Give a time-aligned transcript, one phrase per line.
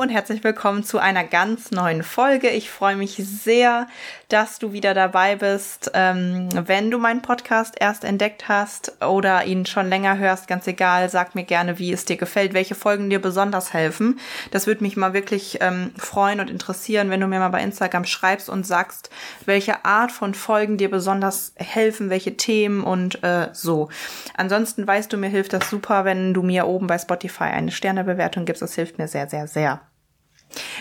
[0.00, 2.48] Und herzlich willkommen zu einer ganz neuen Folge.
[2.48, 3.86] Ich freue mich sehr,
[4.30, 5.90] dass du wieder dabei bist.
[5.92, 11.10] Ähm, wenn du meinen Podcast erst entdeckt hast oder ihn schon länger hörst, ganz egal,
[11.10, 14.18] sag mir gerne, wie es dir gefällt, welche Folgen dir besonders helfen.
[14.52, 18.06] Das würde mich mal wirklich ähm, freuen und interessieren, wenn du mir mal bei Instagram
[18.06, 19.10] schreibst und sagst,
[19.44, 23.90] welche Art von Folgen dir besonders helfen, welche Themen und äh, so.
[24.34, 28.46] Ansonsten weißt du, mir hilft das super, wenn du mir oben bei Spotify eine Sternebewertung
[28.46, 28.62] gibst.
[28.62, 29.82] Das hilft mir sehr, sehr, sehr.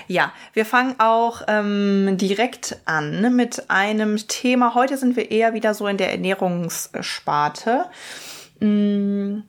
[0.09, 4.73] Ja, wir fangen auch ähm, direkt an mit einem Thema.
[4.73, 7.85] Heute sind wir eher wieder so in der Ernährungssparte.
[8.59, 9.41] Mm,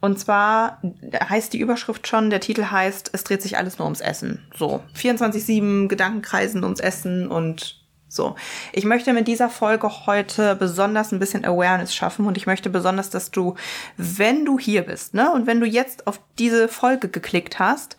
[0.00, 0.82] und zwar
[1.14, 4.44] heißt die Überschrift schon, der Titel heißt, es dreht sich alles nur ums Essen.
[4.56, 7.77] So, 24-7 Gedankenkreisen ums Essen und
[8.08, 8.36] so,
[8.72, 13.10] ich möchte mit dieser Folge heute besonders ein bisschen Awareness schaffen und ich möchte besonders,
[13.10, 13.54] dass du,
[13.98, 17.96] wenn du hier bist, ne, und wenn du jetzt auf diese Folge geklickt hast,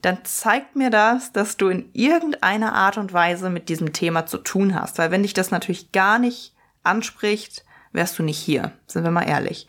[0.00, 4.38] dann zeigt mir das, dass du in irgendeiner Art und Weise mit diesem Thema zu
[4.38, 9.04] tun hast, weil wenn dich das natürlich gar nicht anspricht, wärst du nicht hier, sind
[9.04, 9.66] wir mal ehrlich.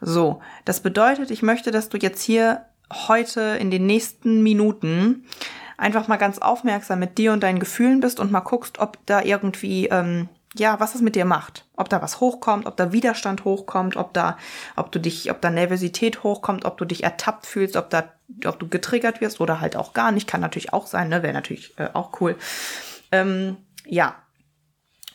[0.00, 5.24] So, das bedeutet, ich möchte, dass du jetzt hier heute in den nächsten Minuten
[5.76, 9.22] einfach mal ganz aufmerksam mit dir und deinen Gefühlen bist und mal guckst, ob da
[9.22, 11.66] irgendwie, ähm, ja, was es mit dir macht.
[11.76, 14.38] Ob da was hochkommt, ob da Widerstand hochkommt, ob da,
[14.74, 18.04] ob du dich, ob da Nervosität hochkommt, ob du dich ertappt fühlst, ob da,
[18.44, 20.26] ob du getriggert wirst oder halt auch gar nicht.
[20.26, 21.22] Kann natürlich auch sein, ne?
[21.22, 22.36] Wäre natürlich äh, auch cool.
[23.12, 24.16] Ähm, ja,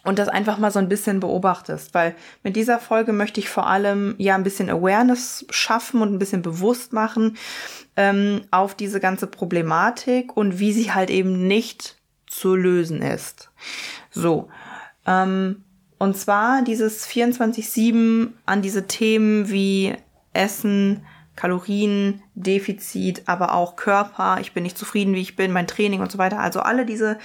[0.04, 3.68] und das einfach mal so ein bisschen beobachtest, weil mit dieser Folge möchte ich vor
[3.68, 7.38] allem ja ein bisschen Awareness schaffen und ein bisschen bewusst machen
[7.96, 11.98] ähm, auf diese ganze Problematik und wie sie halt eben nicht
[12.28, 13.52] zu lösen ist.
[14.10, 14.50] So,
[15.06, 15.64] ähm,
[16.00, 19.96] und zwar dieses 24-7 an diese Themen wie
[20.34, 21.06] Essen,
[21.36, 26.18] Kaloriendefizit, aber auch Körper, ich bin nicht zufrieden, wie ich bin, mein Training und so
[26.18, 26.40] weiter.
[26.40, 27.18] Also alle diese,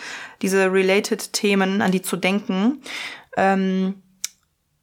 [0.42, 2.82] diese related Themen, an die zu denken,
[3.36, 4.02] ähm,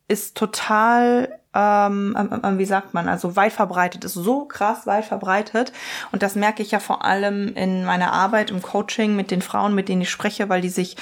[0.08, 5.72] ist total ähm, ähm, wie sagt man, also weit verbreitet, ist so krass weit verbreitet.
[6.12, 9.76] Und das merke ich ja vor allem in meiner Arbeit im Coaching mit den Frauen,
[9.76, 10.98] mit denen ich spreche, weil die sich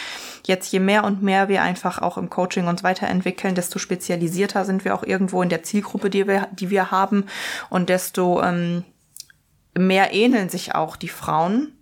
[0.45, 4.83] jetzt je mehr und mehr wir einfach auch im Coaching uns weiterentwickeln, desto spezialisierter sind
[4.83, 7.25] wir auch irgendwo in der Zielgruppe, die wir, die wir haben.
[7.69, 8.83] Und desto ähm,
[9.77, 11.73] mehr ähneln sich auch die Frauen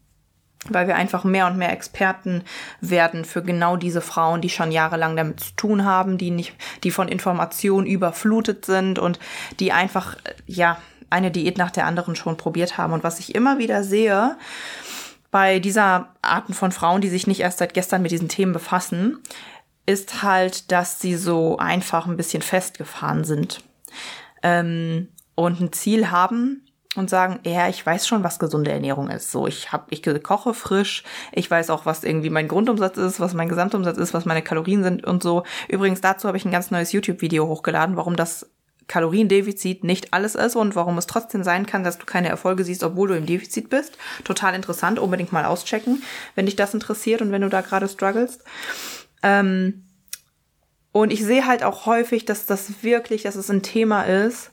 [0.74, 2.44] weil wir einfach mehr und mehr Experten
[2.82, 6.54] werden für genau diese Frauen, die schon jahrelang damit zu tun haben, die nicht,
[6.84, 9.20] die von Informationen überflutet sind und
[9.60, 10.78] die einfach, ja,
[11.10, 12.94] eine Diät nach der anderen schon probiert haben.
[12.94, 14.38] Und was ich immer wieder sehe,
[15.32, 19.20] bei dieser Arten von Frauen, die sich nicht erst seit gestern mit diesen Themen befassen,
[19.86, 23.64] ist halt, dass sie so einfach ein bisschen festgefahren sind
[24.44, 26.64] ähm, und ein Ziel haben,
[26.96, 29.32] und sagen, ja, ich weiß schon, was gesunde Ernährung ist.
[29.32, 33.34] So, ich hab, ich koche frisch, ich weiß auch, was irgendwie mein Grundumsatz ist, was
[33.36, 35.44] mein Gesamtumsatz ist, was meine Kalorien sind und so.
[35.68, 38.50] Übrigens, dazu habe ich ein ganz neues YouTube-Video hochgeladen, warum das
[38.88, 42.84] Kaloriendefizit nicht alles ist und warum es trotzdem sein kann, dass du keine Erfolge siehst,
[42.84, 43.98] obwohl du im Defizit bist.
[44.24, 46.02] Total interessant, unbedingt mal auschecken,
[46.34, 48.44] wenn dich das interessiert und wenn du da gerade strugglest.
[49.22, 49.86] Ähm,
[50.92, 54.50] und ich sehe halt auch häufig, dass das wirklich, dass es ein Thema ist,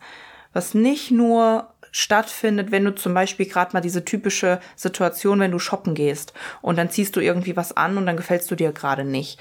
[0.53, 5.59] was nicht nur stattfindet, wenn du zum Beispiel gerade mal diese typische Situation, wenn du
[5.59, 9.03] shoppen gehst und dann ziehst du irgendwie was an und dann gefällst du dir gerade
[9.03, 9.41] nicht.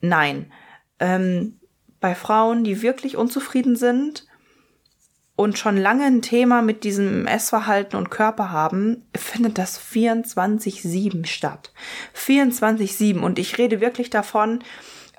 [0.00, 0.50] Nein.
[0.98, 1.60] Ähm,
[2.00, 4.26] bei Frauen, die wirklich unzufrieden sind
[5.36, 11.72] und schon lange ein Thema mit diesem Essverhalten und Körper haben, findet das 24-7 statt.
[12.16, 13.20] 24-7.
[13.20, 14.64] Und ich rede wirklich davon,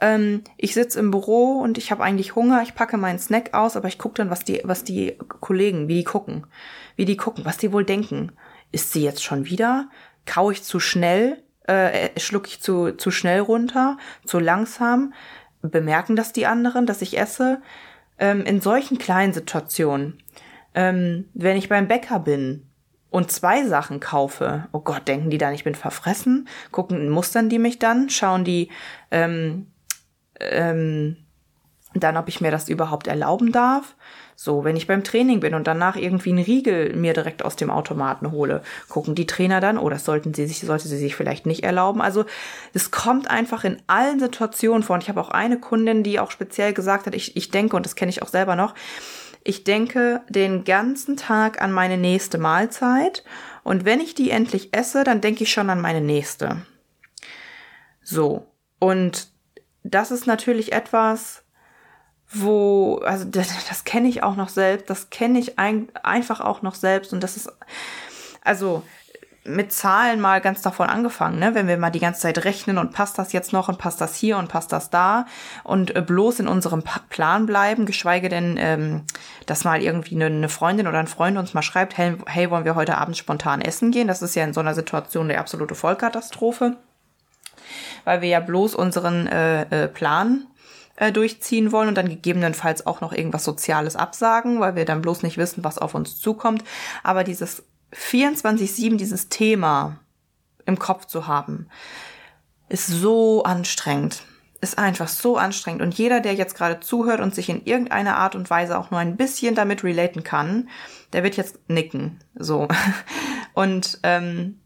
[0.02, 3.78] ähm, ich sitze im Büro und ich habe eigentlich Hunger, ich packe meinen Snack aus,
[3.78, 6.46] aber ich gucke dann, was die, was die Kollegen, wie die gucken.
[6.96, 8.32] Wie die gucken, was die wohl denken.
[8.72, 9.90] Ist sie jetzt schon wieder?
[10.26, 11.44] Kau ich zu schnell?
[11.66, 13.98] Äh, schluck ich zu, zu schnell runter?
[14.26, 15.14] Zu langsam?
[15.62, 17.62] Bemerken das die anderen, dass ich esse?
[18.20, 20.22] Ähm, in solchen kleinen Situationen,
[20.76, 22.68] ähm, wenn ich beim Bäcker bin,
[23.14, 26.48] und zwei Sachen kaufe, oh Gott, denken die dann, ich bin verfressen?
[26.72, 28.10] Gucken, mustern die mich dann?
[28.10, 28.70] Schauen die,
[29.12, 29.68] ähm,
[30.40, 31.18] ähm,
[31.94, 33.96] Dann, ob ich mir das überhaupt erlauben darf.
[34.36, 37.70] So, wenn ich beim Training bin und danach irgendwie einen Riegel mir direkt aus dem
[37.70, 41.46] Automaten hole, gucken die Trainer dann, oh, das sollten sie sich, sollte sie sich vielleicht
[41.46, 42.02] nicht erlauben.
[42.02, 42.26] Also,
[42.74, 44.96] es kommt einfach in allen Situationen vor.
[44.96, 47.86] Und ich habe auch eine Kundin, die auch speziell gesagt hat, ich, ich denke, und
[47.86, 48.74] das kenne ich auch selber noch,
[49.44, 53.24] ich denke den ganzen Tag an meine nächste Mahlzeit
[53.64, 56.66] und wenn ich die endlich esse, dann denke ich schon an meine nächste.
[58.02, 58.48] So.
[58.80, 59.30] Und
[59.84, 61.43] das ist natürlich etwas,
[62.34, 66.62] wo, also das, das kenne ich auch noch selbst, das kenne ich ein, einfach auch
[66.62, 67.52] noch selbst und das ist,
[68.44, 68.84] also
[69.46, 71.54] mit Zahlen mal ganz davon angefangen, ne?
[71.54, 74.16] wenn wir mal die ganze Zeit rechnen und passt das jetzt noch und passt das
[74.16, 75.26] hier und passt das da
[75.64, 79.04] und äh, bloß in unserem Plan bleiben, geschweige denn, ähm,
[79.46, 82.64] dass mal irgendwie eine, eine Freundin oder ein Freund uns mal schreibt, hey, hey, wollen
[82.64, 84.08] wir heute Abend spontan essen gehen?
[84.08, 86.78] Das ist ja in so einer Situation der absolute Vollkatastrophe,
[88.06, 90.48] weil wir ja bloß unseren äh, äh, Plan
[90.96, 95.24] äh, durchziehen wollen und dann gegebenenfalls auch noch irgendwas Soziales absagen, weil wir dann bloß
[95.24, 96.64] nicht wissen, was auf uns zukommt.
[97.04, 97.64] Aber dieses
[97.94, 100.00] 24-7 dieses Thema
[100.66, 101.68] im Kopf zu haben,
[102.70, 104.24] ist so anstrengend.
[104.62, 105.82] Ist einfach so anstrengend.
[105.82, 109.00] Und jeder, der jetzt gerade zuhört und sich in irgendeiner Art und Weise auch nur
[109.00, 110.70] ein bisschen damit relaten kann,
[111.12, 112.20] der wird jetzt nicken.
[112.36, 112.68] So.
[113.54, 114.60] Und ähm,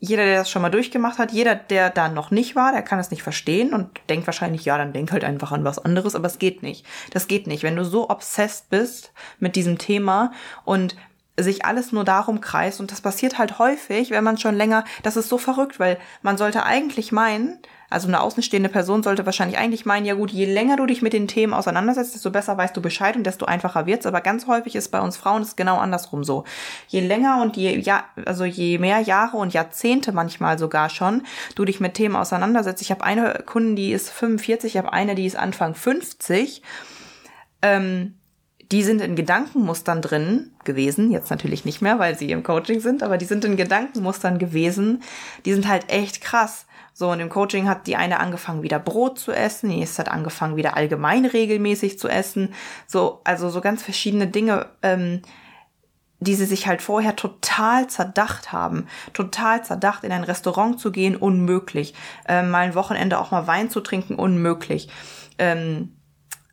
[0.00, 2.98] jeder, der das schon mal durchgemacht hat, jeder, der da noch nicht war, der kann
[2.98, 6.26] es nicht verstehen und denkt wahrscheinlich, ja, dann denk halt einfach an was anderes, aber
[6.26, 6.86] es geht nicht.
[7.10, 7.62] Das geht nicht.
[7.62, 10.32] Wenn du so obsessed bist mit diesem Thema
[10.64, 10.96] und
[11.36, 12.80] sich alles nur darum kreist.
[12.80, 16.36] Und das passiert halt häufig, wenn man schon länger, das ist so verrückt, weil man
[16.36, 17.58] sollte eigentlich meinen,
[17.90, 21.14] also eine außenstehende Person sollte wahrscheinlich eigentlich meinen, ja gut, je länger du dich mit
[21.14, 24.04] den Themen auseinandersetzt, desto besser weißt du Bescheid und desto einfacher wird's.
[24.04, 26.44] Aber ganz häufig ist bei uns Frauen es genau andersrum so.
[26.88, 31.22] Je länger und je, ja, also je mehr Jahre und Jahrzehnte manchmal sogar schon
[31.54, 32.82] du dich mit Themen auseinandersetzt.
[32.82, 36.62] Ich habe eine Kundin, die ist 45, ich habe eine, die ist Anfang 50.
[37.62, 38.14] Ähm,
[38.70, 43.02] die sind in Gedankenmustern drin gewesen, jetzt natürlich nicht mehr, weil sie im Coaching sind,
[43.02, 45.02] aber die sind in Gedankenmustern gewesen,
[45.46, 46.66] die sind halt echt krass.
[46.98, 50.10] So, und im Coaching hat die eine angefangen, wieder Brot zu essen, die nächste hat
[50.10, 52.52] angefangen, wieder allgemein regelmäßig zu essen.
[52.88, 55.22] So, also so ganz verschiedene Dinge, ähm,
[56.18, 58.88] die sie sich halt vorher total zerdacht haben.
[59.12, 61.94] Total zerdacht, in ein Restaurant zu gehen, unmöglich.
[62.26, 64.88] Ähm, mal ein Wochenende auch mal Wein zu trinken, unmöglich.
[65.38, 65.94] Ähm,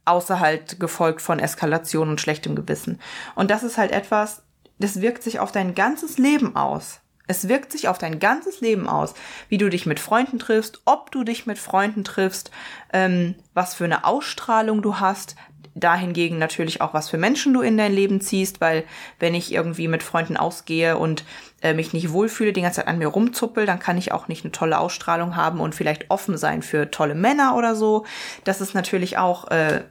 [0.06, 3.02] außer halt gefolgt von Eskalation und schlechtem Gewissen.
[3.34, 4.44] Und das ist halt etwas,
[4.78, 7.02] das wirkt sich auf dein ganzes Leben aus.
[7.28, 9.14] Es wirkt sich auf dein ganzes Leben aus,
[9.50, 12.52] wie du dich mit Freunden triffst, ob du dich mit Freunden triffst,
[12.94, 15.36] ähm, was für eine Ausstrahlung du hast,
[15.76, 18.86] dahingegen natürlich auch, was für Menschen du in dein Leben ziehst, weil
[19.20, 21.26] wenn ich irgendwie mit Freunden ausgehe und
[21.62, 24.46] äh, mich nicht wohlfühle, die ganze Zeit an mir rumzuppel, dann kann ich auch nicht
[24.46, 28.06] eine tolle Ausstrahlung haben und vielleicht offen sein für tolle Männer oder so.
[28.46, 29.84] Das ist natürlich auch äh,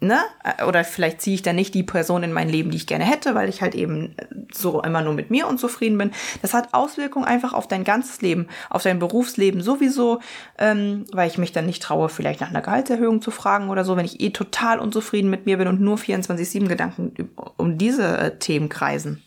[0.00, 0.20] ne?
[0.66, 3.34] Oder vielleicht ziehe ich dann nicht die Person in mein Leben, die ich gerne hätte,
[3.34, 4.14] weil ich halt eben
[4.52, 6.12] so immer nur mit mir unzufrieden bin.
[6.42, 10.20] Das hat Auswirkungen einfach auf dein ganzes Leben, auf dein Berufsleben sowieso,
[10.58, 13.96] ähm, weil ich mich dann nicht traue, vielleicht nach einer Gehaltserhöhung zu fragen oder so,
[13.96, 18.38] wenn ich eh total unzufrieden mit mir bin und nur 24-7 Gedanken um diese äh,
[18.38, 19.22] Themen kreisen.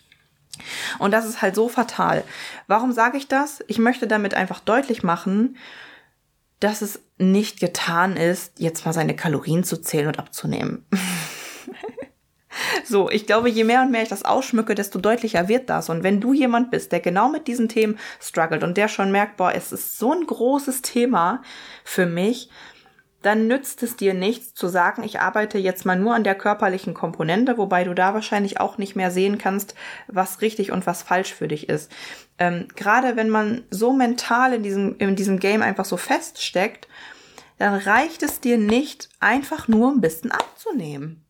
[1.00, 2.24] Und das ist halt so fatal.
[2.68, 3.64] Warum sage ich das?
[3.68, 5.58] Ich möchte damit einfach deutlich machen,
[6.60, 10.86] dass es nicht getan ist, jetzt mal seine Kalorien zu zählen und abzunehmen.
[12.86, 15.90] so, ich glaube, je mehr und mehr ich das ausschmücke, desto deutlicher wird das.
[15.90, 19.38] Und wenn du jemand bist, der genau mit diesen Themen struggelt und der schon merkt,
[19.38, 21.42] boah, es ist so ein großes Thema
[21.84, 22.50] für mich,
[23.22, 26.94] dann nützt es dir nichts zu sagen, ich arbeite jetzt mal nur an der körperlichen
[26.94, 29.76] Komponente, wobei du da wahrscheinlich auch nicht mehr sehen kannst,
[30.08, 31.92] was richtig und was falsch für dich ist.
[32.38, 36.88] Ähm, Gerade wenn man so mental in diesem, in diesem Game einfach so feststeckt,
[37.58, 41.27] dann reicht es dir nicht, einfach nur ein bisschen abzunehmen.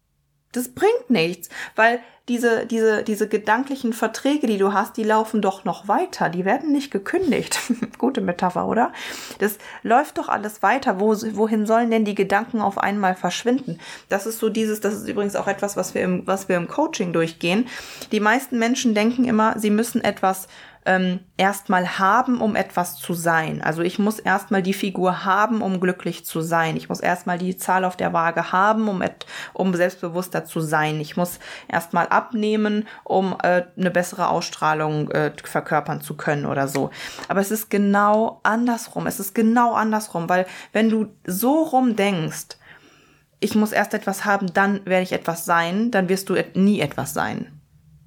[0.51, 1.99] Das bringt nichts, weil
[2.29, 6.29] diese, diese, diese gedanklichen Verträge, die du hast, die laufen doch noch weiter.
[6.29, 7.59] Die werden nicht gekündigt.
[7.97, 8.91] Gute Metapher, oder?
[9.39, 10.99] Das läuft doch alles weiter.
[10.99, 13.79] Wo, wohin sollen denn die Gedanken auf einmal verschwinden?
[14.09, 16.67] Das ist so dieses, das ist übrigens auch etwas, was wir im, was wir im
[16.67, 17.67] Coaching durchgehen.
[18.11, 20.49] Die meisten Menschen denken immer, sie müssen etwas
[20.87, 23.61] ähm, erstmal haben, um etwas zu sein.
[23.61, 26.77] Also ich muss erstmal die Figur haben, um glücklich zu sein.
[26.77, 30.99] Ich muss erstmal die Zahl auf der Waage haben, um, et, um selbstbewusster zu sein.
[31.01, 36.89] Ich muss erstmal abnehmen, um äh, eine bessere Ausstrahlung äh, verkörpern zu können oder so.
[37.27, 39.05] Aber es ist genau andersrum.
[39.07, 42.57] Es ist genau andersrum, weil wenn du so rum denkst,
[43.41, 47.13] ich muss erst etwas haben, dann werde ich etwas sein, dann wirst du nie etwas
[47.13, 47.59] sein.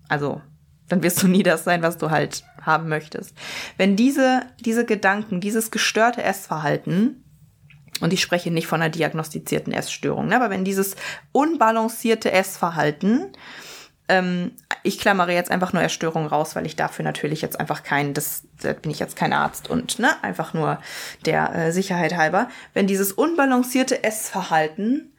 [0.09, 0.41] Also
[0.91, 3.35] dann wirst du nie das sein, was du halt haben möchtest.
[3.79, 7.25] Wenn diese, diese Gedanken, dieses gestörte Essverhalten
[8.01, 10.37] und ich spreche nicht von einer diagnostizierten Essstörung, ne?
[10.37, 10.97] aber wenn dieses
[11.33, 13.33] unbalancierte Essverhalten,
[14.09, 18.13] ähm, ich klammere jetzt einfach nur Erstörung raus, weil ich dafür natürlich jetzt einfach kein,
[18.13, 20.81] das, da bin ich jetzt kein Arzt und ne, einfach nur
[21.25, 25.13] der äh, Sicherheit halber, wenn dieses unbalancierte Essverhalten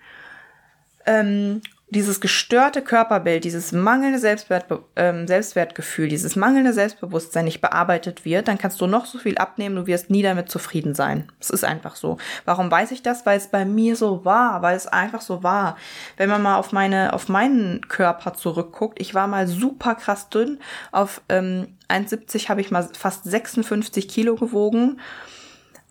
[1.06, 1.62] ähm,
[1.92, 8.58] dieses gestörte Körperbild, dieses mangelnde Selbstwert, ähm, Selbstwertgefühl, dieses mangelnde Selbstbewusstsein nicht bearbeitet wird, dann
[8.58, 11.30] kannst du noch so viel abnehmen, du wirst nie damit zufrieden sein.
[11.40, 12.18] Es ist einfach so.
[12.46, 13.26] Warum weiß ich das?
[13.26, 15.78] Weil es bei mir so war, weil es einfach so war.
[16.16, 20.60] Wenn man mal auf meine, auf meinen Körper zurückguckt, ich war mal super krass dünn.
[20.94, 24.98] Auf ähm, 1,70 habe ich mal fast 56 Kilo gewogen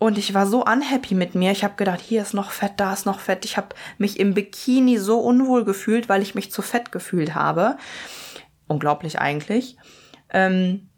[0.01, 1.51] und ich war so unhappy mit mir.
[1.51, 3.45] Ich habe gedacht, hier ist noch Fett, da ist noch Fett.
[3.45, 7.77] Ich habe mich im Bikini so unwohl gefühlt, weil ich mich zu fett gefühlt habe.
[8.65, 9.77] Unglaublich eigentlich.
[10.31, 10.89] Ähm,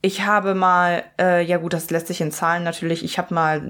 [0.00, 3.04] ich habe mal, äh, ja gut, das lässt sich in Zahlen natürlich.
[3.04, 3.60] Ich habe mal,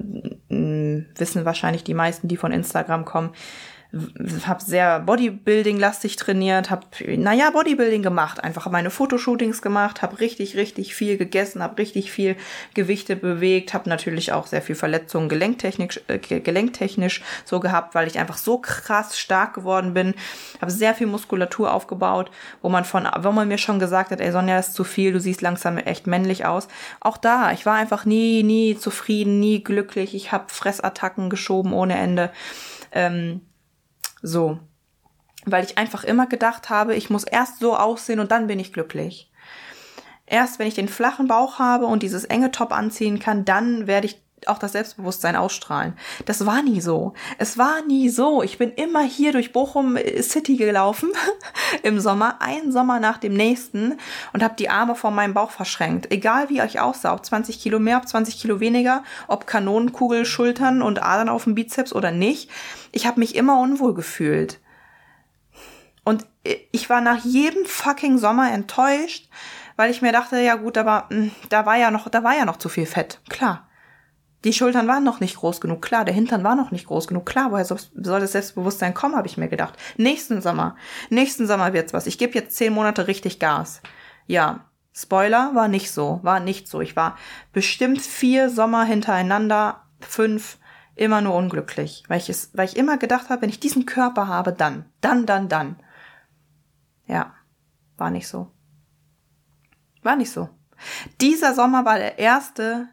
[0.47, 3.33] mh, wissen wahrscheinlich die meisten, die von Instagram kommen,
[4.45, 6.85] habe sehr Bodybuilding-lastig trainiert, habe,
[7.17, 12.35] naja, Bodybuilding gemacht, einfach meine Fotoshootings gemacht, habe richtig, richtig viel gegessen, habe richtig viel
[12.75, 18.19] Gewichte bewegt, habe natürlich auch sehr viel Verletzungen gelenktechnisch, äh, gelenktechnisch so gehabt, weil ich
[18.19, 20.13] einfach so krass stark geworden bin,
[20.61, 22.29] habe sehr viel Muskulatur aufgebaut,
[22.61, 25.19] wo man von, wo man mir schon gesagt hat, ey Sonja, ist zu viel, du
[25.19, 26.67] siehst langsam echt männlich aus.
[26.99, 31.97] Auch da, ich war einfach nie, nie zufrieden, nie glücklich, ich habe Fressattacken geschoben ohne
[31.97, 32.31] Ende.
[32.91, 33.41] Ähm,
[34.21, 34.59] so.
[35.45, 38.73] Weil ich einfach immer gedacht habe, ich muss erst so aussehen und dann bin ich
[38.73, 39.31] glücklich.
[40.25, 44.07] Erst wenn ich den flachen Bauch habe und dieses enge Top anziehen kann, dann werde
[44.07, 45.93] ich auch das Selbstbewusstsein ausstrahlen.
[46.25, 47.13] Das war nie so.
[47.37, 48.43] Es war nie so.
[48.43, 51.11] Ich bin immer hier durch Bochum City gelaufen
[51.83, 53.97] im Sommer, ein Sommer nach dem nächsten
[54.33, 56.11] und habe die Arme vor meinem Bauch verschränkt.
[56.11, 60.81] Egal wie euch aussah, ob 20 Kilo mehr, ob 20 Kilo weniger, ob Kanonenkugel, Schultern
[60.81, 62.49] und Adern auf dem Bizeps oder nicht.
[62.91, 64.59] Ich habe mich immer unwohl gefühlt.
[66.03, 66.25] Und
[66.71, 69.29] ich war nach jedem fucking Sommer enttäuscht,
[69.75, 72.45] weil ich mir dachte, ja gut, aber hm, da war ja noch, da war ja
[72.45, 73.21] noch zu viel Fett.
[73.29, 73.68] Klar.
[74.45, 77.25] Die Schultern waren noch nicht groß genug, klar, der Hintern war noch nicht groß genug,
[77.25, 79.77] klar, woher soll das Selbstbewusstsein kommen, habe ich mir gedacht.
[79.97, 80.75] Nächsten Sommer,
[81.09, 82.07] nächsten Sommer wird's was.
[82.07, 83.81] Ich gebe jetzt zehn Monate richtig Gas.
[84.27, 86.81] Ja, Spoiler war nicht so, war nicht so.
[86.81, 87.17] Ich war
[87.53, 90.57] bestimmt vier Sommer hintereinander, fünf,
[90.95, 94.27] immer nur unglücklich, weil ich es, weil ich immer gedacht habe, wenn ich diesen Körper
[94.27, 95.77] habe, dann, dann, dann, dann.
[97.05, 97.33] Ja,
[97.97, 98.51] war nicht so.
[100.03, 100.49] War nicht so.
[101.21, 102.89] Dieser Sommer war der erste,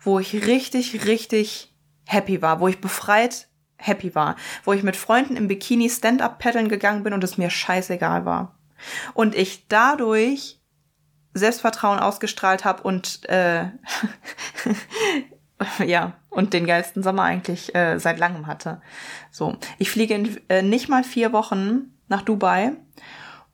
[0.00, 1.74] wo ich richtig, richtig
[2.06, 6.68] happy war, wo ich befreit happy war, wo ich mit Freunden im Bikini Stand-up paddeln
[6.68, 8.56] gegangen bin und es mir scheißegal war.
[9.14, 10.60] Und ich dadurch
[11.34, 13.66] Selbstvertrauen ausgestrahlt habe und äh,
[15.86, 18.80] ja, und den geilsten Sommer eigentlich äh, seit langem hatte.
[19.30, 22.72] So, ich fliege in äh, nicht mal vier Wochen nach Dubai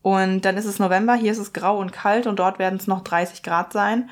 [0.03, 2.87] und dann ist es November, hier ist es grau und kalt und dort werden es
[2.87, 4.09] noch 30 Grad sein.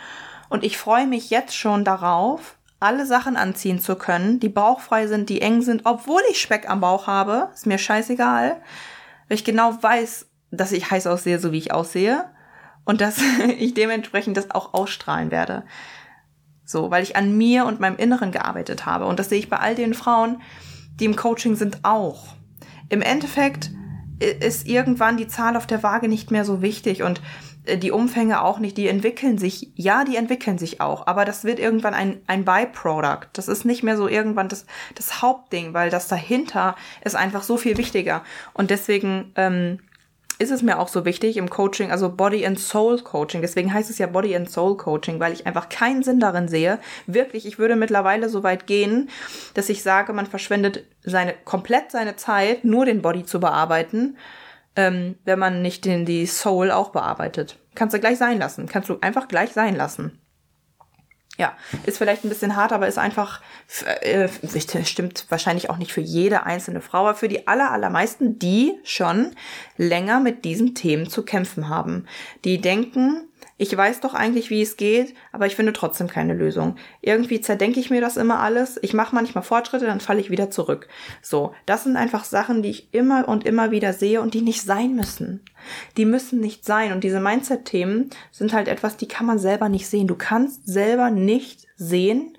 [0.48, 5.28] Und ich freue mich jetzt schon darauf, alle Sachen anziehen zu können, die bauchfrei sind,
[5.30, 7.48] die eng sind, obwohl ich Speck am Bauch habe.
[7.54, 8.60] Ist mir scheißegal.
[9.28, 12.26] Weil ich genau weiß, dass ich heiß aussehe, so wie ich aussehe.
[12.84, 13.18] Und dass
[13.58, 15.64] ich dementsprechend das auch ausstrahlen werde.
[16.64, 19.06] So, weil ich an mir und meinem Inneren gearbeitet habe.
[19.06, 20.42] Und das sehe ich bei all den Frauen,
[20.96, 22.34] die im Coaching sind, auch.
[22.88, 23.70] Im Endeffekt
[24.24, 27.02] ist irgendwann die Zahl auf der Waage nicht mehr so wichtig.
[27.02, 27.20] Und
[27.64, 31.44] äh, die Umfänge auch nicht, die entwickeln sich, ja, die entwickeln sich auch, aber das
[31.44, 33.28] wird irgendwann ein, ein Byproduct.
[33.32, 37.56] Das ist nicht mehr so irgendwann das, das Hauptding, weil das dahinter ist einfach so
[37.56, 38.22] viel wichtiger.
[38.52, 39.78] Und deswegen ähm,
[40.44, 43.40] ist es mir auch so wichtig im Coaching, also Body and Soul Coaching.
[43.40, 46.78] Deswegen heißt es ja Body and Soul Coaching, weil ich einfach keinen Sinn darin sehe.
[47.06, 49.10] Wirklich, ich würde mittlerweile so weit gehen,
[49.54, 54.16] dass ich sage, man verschwendet seine komplett seine Zeit, nur den Body zu bearbeiten
[54.76, 57.58] ähm, wenn man nicht den, die Soul auch bearbeitet.
[57.74, 58.66] Kannst du gleich sein lassen.
[58.66, 60.18] Kannst du einfach gleich sein lassen.
[61.36, 63.40] Ja, ist vielleicht ein bisschen hart, aber ist einfach,
[64.02, 64.28] äh,
[64.84, 69.34] stimmt wahrscheinlich auch nicht für jede einzelne Frau, aber für die aller, allermeisten, die schon
[69.76, 72.06] länger mit diesen Themen zu kämpfen haben.
[72.44, 76.76] Die denken, ich weiß doch eigentlich, wie es geht, aber ich finde trotzdem keine Lösung.
[77.00, 78.80] Irgendwie zerdenke ich mir das immer alles.
[78.82, 80.88] Ich mache manchmal Fortschritte, dann falle ich wieder zurück.
[81.22, 84.62] So, das sind einfach Sachen, die ich immer und immer wieder sehe und die nicht
[84.62, 85.44] sein müssen.
[85.96, 86.92] Die müssen nicht sein.
[86.92, 90.08] Und diese Mindset-Themen sind halt etwas, die kann man selber nicht sehen.
[90.08, 92.36] Du kannst selber nicht sehen,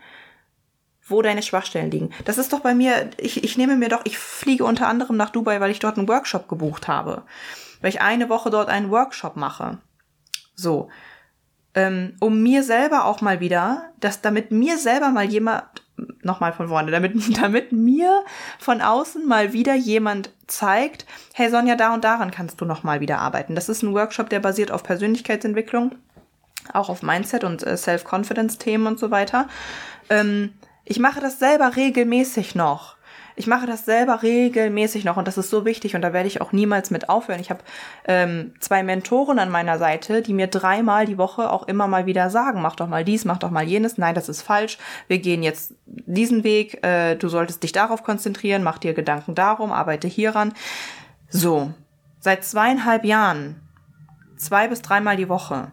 [1.07, 2.09] wo deine Schwachstellen liegen.
[2.25, 5.29] Das ist doch bei mir, ich, ich nehme mir doch, ich fliege unter anderem nach
[5.29, 7.23] Dubai, weil ich dort einen Workshop gebucht habe.
[7.79, 9.77] Weil ich eine Woche dort einen Workshop mache.
[10.55, 10.89] So.
[11.73, 15.63] Ähm, um mir selber auch mal wieder, dass damit mir selber mal jemand
[16.21, 18.23] nochmal von vorne, damit, damit mir
[18.59, 23.19] von außen mal wieder jemand zeigt, hey Sonja, da und daran kannst du nochmal wieder
[23.19, 23.55] arbeiten.
[23.55, 25.95] Das ist ein Workshop, der basiert auf Persönlichkeitsentwicklung,
[26.73, 29.47] auch auf Mindset und äh, Self-Confidence-Themen und so weiter.
[30.09, 32.94] Ähm, ich mache das selber regelmäßig noch.
[33.37, 36.39] Ich mache das selber regelmäßig noch und das ist so wichtig und da werde ich
[36.39, 37.41] auch niemals mit aufhören.
[37.41, 37.63] Ich habe
[38.07, 42.29] ähm, zwei Mentoren an meiner Seite, die mir dreimal die Woche auch immer mal wieder
[42.29, 44.77] sagen, mach doch mal dies, mach doch mal jenes, nein, das ist falsch,
[45.07, 49.73] wir gehen jetzt diesen Weg, äh, du solltest dich darauf konzentrieren, mach dir Gedanken darum,
[49.73, 50.53] arbeite hieran.
[51.27, 51.73] So,
[52.21, 53.61] seit zweieinhalb Jahren,
[54.37, 55.71] zwei bis dreimal die Woche.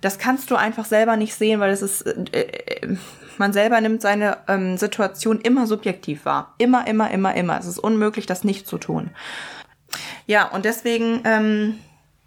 [0.00, 2.96] Das kannst du einfach selber nicht sehen, weil es ist, äh, äh,
[3.40, 6.54] man selber nimmt seine ähm, Situation immer subjektiv wahr.
[6.58, 7.58] Immer, immer, immer, immer.
[7.58, 9.10] Es ist unmöglich, das nicht zu tun.
[10.26, 11.78] Ja, und deswegen, ähm,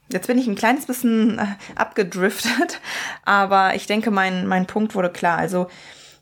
[0.09, 2.81] jetzt bin ich ein kleines bisschen äh, abgedriftet,
[3.25, 5.37] aber ich denke, mein, mein Punkt wurde klar.
[5.37, 5.67] Also,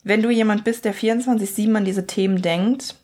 [0.03, 2.95] wenn du jemand bist, der 24-7 an diese Themen denkt,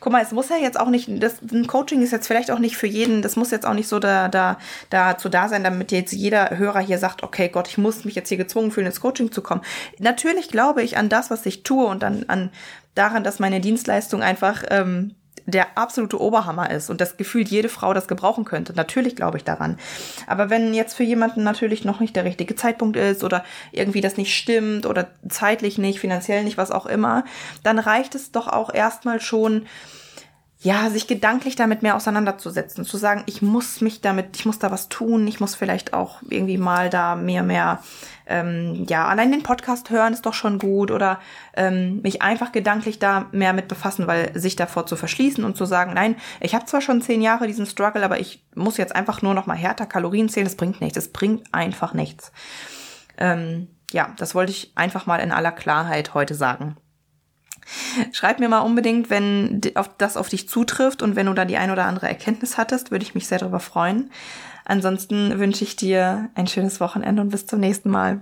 [0.00, 2.58] Guck mal, es muss ja jetzt auch nicht, das ein Coaching ist jetzt vielleicht auch
[2.58, 4.58] nicht für jeden, das muss jetzt auch nicht so da, da,
[4.90, 8.28] dazu da sein, damit jetzt jeder Hörer hier sagt, okay Gott, ich muss mich jetzt
[8.28, 9.62] hier gezwungen fühlen, ins Coaching zu kommen.
[9.98, 12.50] Natürlich glaube ich an das, was ich tue und an, an
[12.94, 15.14] daran, dass meine Dienstleistung einfach ähm,
[15.50, 18.72] der absolute Oberhammer ist und das gefühlt jede Frau das gebrauchen könnte.
[18.74, 19.78] Natürlich glaube ich daran.
[20.26, 24.16] Aber wenn jetzt für jemanden natürlich noch nicht der richtige Zeitpunkt ist oder irgendwie das
[24.16, 27.24] nicht stimmt oder zeitlich nicht, finanziell nicht, was auch immer,
[27.62, 29.66] dann reicht es doch auch erstmal schon,
[30.62, 34.70] ja, sich gedanklich damit mehr auseinanderzusetzen, zu sagen, ich muss mich damit, ich muss da
[34.70, 37.82] was tun, ich muss vielleicht auch irgendwie mal da mehr, mehr,
[38.26, 41.18] ähm, ja, allein den Podcast hören ist doch schon gut oder
[41.56, 45.64] ähm, mich einfach gedanklich da mehr mit befassen, weil sich davor zu verschließen und zu
[45.64, 49.22] sagen, nein, ich habe zwar schon zehn Jahre diesen Struggle, aber ich muss jetzt einfach
[49.22, 52.32] nur noch mal härter Kalorien zählen, das bringt nichts, es bringt einfach nichts.
[53.16, 56.76] Ähm, ja, das wollte ich einfach mal in aller Klarheit heute sagen.
[58.12, 59.60] Schreib mir mal unbedingt, wenn
[59.98, 63.04] das auf dich zutrifft und wenn du da die ein oder andere Erkenntnis hattest, würde
[63.04, 64.10] ich mich sehr darüber freuen.
[64.64, 68.20] Ansonsten wünsche ich dir ein schönes Wochenende und bis zum nächsten Mal.